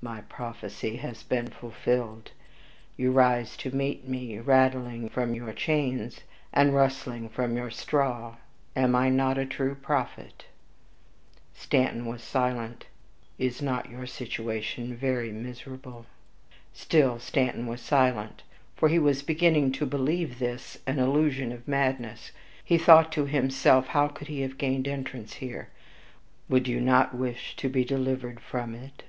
[0.00, 2.30] "My prophecy has been fulfilled;
[2.96, 6.20] you rise to meet me rattling from your chains,
[6.52, 8.36] and rustling from your straw
[8.76, 10.44] am I not a true prophet?"
[11.52, 12.86] Stanton was silent.
[13.40, 16.06] "Is not your situation very miserable?"
[16.72, 18.44] Still Stanton was silent;
[18.76, 22.30] for he was beginning to believe this an illusion of madness.
[22.64, 25.70] He thought to himself, "How could he have gained entrance here?"
[26.48, 29.02] "Would you not wish to be delivered from it?"